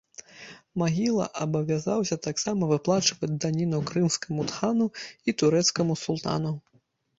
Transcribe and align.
Магіла 0.81 1.25
абавязаўся 1.45 2.17
таксама 2.29 2.63
выплачваць 2.73 3.31
даніну 3.45 3.83
крымскаму 3.93 4.49
хану 4.57 4.91
і 5.27 5.39
турэцкаму 5.45 5.93
султану. 6.09 6.51